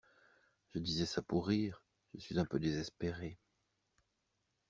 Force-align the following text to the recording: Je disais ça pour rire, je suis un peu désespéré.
Je 0.73 0.79
disais 0.79 1.05
ça 1.05 1.21
pour 1.21 1.45
rire, 1.47 1.83
je 2.15 2.21
suis 2.21 2.39
un 2.39 2.45
peu 2.45 2.59
désespéré. 2.59 3.37